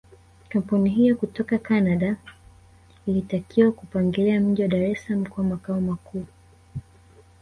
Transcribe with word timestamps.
Kampuni 0.49 0.89
hiyo 0.89 1.15
kutoka 1.15 1.57
Canada 1.57 2.15
ilitakiwa 3.05 3.71
kuupangilia 3.71 4.39
mji 4.41 4.61
wa 4.61 4.67
Dar 4.67 4.81
es 4.83 5.03
salaam 5.05 5.25
kuwa 5.25 5.47
makao 5.47 5.81
makuu 5.81 6.25